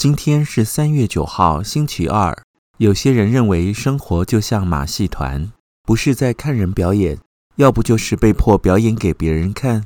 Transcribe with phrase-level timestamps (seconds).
[0.00, 2.34] 今天是三月九号，星期二。
[2.78, 7.18] 有些人认为生活就像马戏团，不是在看人表演，
[7.56, 9.84] 要不就是被迫表演给别人看。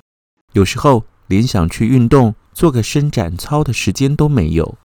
[0.52, 4.78] 有时候连想去运动、做个伸展操的时间都没有。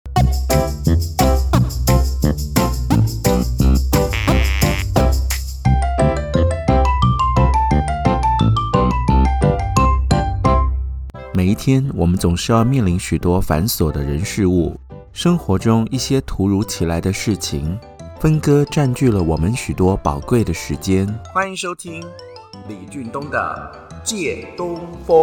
[11.35, 14.75] 每一天，我们总是要面临许多繁琐的人事物。
[15.11, 17.77] 生活中一些突如其来的事情，
[18.19, 21.07] 分割占据了我们许多宝贵的时间。
[21.33, 22.01] 欢迎收听
[22.67, 23.71] 李俊东的
[24.03, 25.17] 《借东风》。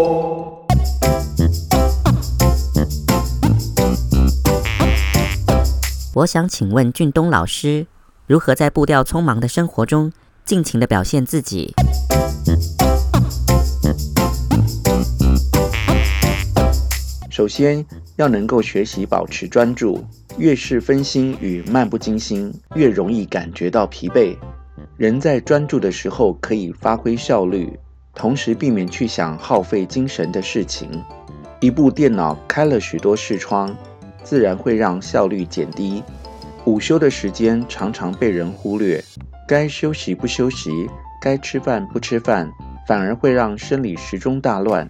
[6.15, 7.87] 我想请问俊东老师，
[8.27, 10.13] 如何在步调匆忙的生活中
[10.45, 11.75] 尽情的表现自己？
[17.31, 17.85] 首先
[18.17, 20.05] 要能够学习保持专注，
[20.39, 24.37] 越是分心与漫不经心，越容易感觉到疲惫。
[24.97, 27.71] 人在专注的时候可以发挥效率，
[28.15, 30.89] 同时避免去想耗费精神的事情。
[31.61, 33.75] 一部电脑开了许多视窗，
[34.23, 36.03] 自然会让效率减低。
[36.65, 39.03] 午休的时间常常被人忽略，
[39.47, 40.89] 该休息不休息，
[41.21, 42.51] 该吃饭不吃饭，
[42.89, 44.89] 反而会让生理时钟大乱。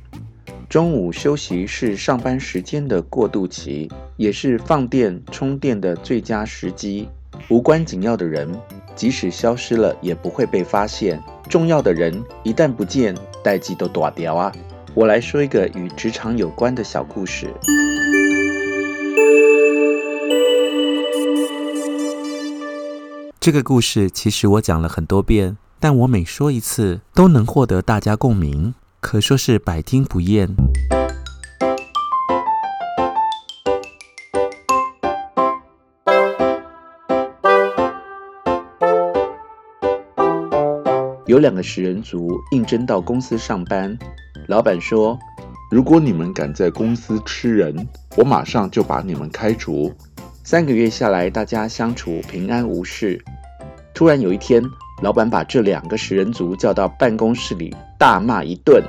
[0.69, 7.09] 中午休息是上班时间的过渡期，也是放电充电的最佳时机。
[7.49, 8.53] 无关紧要的人，
[8.97, 13.15] 即使消失了，也不会被发现；重要的人一旦不见，
[13.45, 14.53] 代志都大条啊！
[14.93, 17.47] 我来说一个与职场有关的小故事。
[23.39, 28.75] 这个故事其实我讲了很多遍，但我每说一次，都能获得大家共鸣。
[29.01, 30.49] 可说是百听不厌。
[41.27, 43.97] 有两个食人族应征到公司上班，
[44.49, 45.19] 老板说
[45.71, 47.87] ：“如果你们敢在公司吃人，
[48.17, 49.93] 我马上就把你们开除。”
[50.43, 53.23] 三个月下来，大家相处平安无事。
[53.93, 54.63] 突然有一天，
[55.03, 58.83] 老板把这两个食人族叫到办公室里，大骂一顿。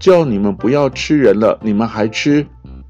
[0.00, 2.44] 叫你们不要吃人了，你们还吃，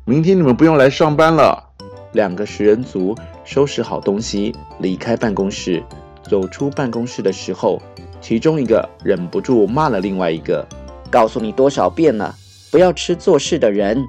[0.04, 1.70] 明天你们不用来上班了。
[2.12, 3.14] 两个食人族
[3.44, 5.82] 收拾好东西，离开办公室。
[6.22, 7.82] 走出办公室的时候，
[8.20, 10.66] 其中一个忍不住骂了另外一个
[11.10, 12.34] ：“告诉你多少遍了，
[12.70, 14.02] 不要吃做事的人。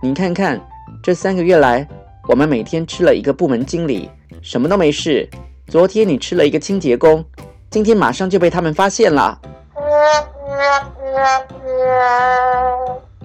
[0.00, 0.58] 你看看，
[1.02, 1.86] 这三个月来，
[2.28, 4.08] 我们每天吃了一个部门经理，
[4.40, 5.28] 什么都没事。
[5.66, 7.24] 昨天你吃了一个清洁工，
[7.68, 9.38] 今天马上就被他们发现了。”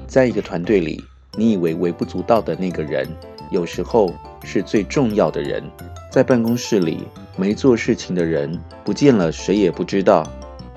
[0.07, 1.03] 在一个团队里，
[1.35, 3.07] 你以为微不足道的那个人，
[3.49, 4.13] 有时候
[4.43, 5.63] 是最重要的人。
[6.11, 10.23] 在办公室里，没做事情的人不见了，谁也不知道；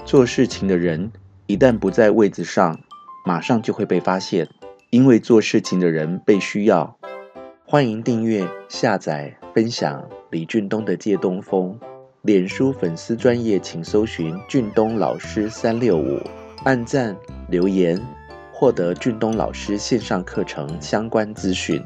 [0.06, 1.12] 做事情的人
[1.47, 2.78] 一旦不在位子上，
[3.27, 4.49] 马上就会被发现，
[4.88, 6.97] 因为做事情的人被需要。
[7.67, 11.78] 欢迎订阅、下载、分享李俊东的《借东风》，
[12.23, 16.19] 脸书粉丝专业请搜寻“俊东老师三六五”。
[16.65, 17.17] 按赞
[17.49, 18.00] 留言，
[18.53, 21.81] 获得俊东老师线上课程相关资讯。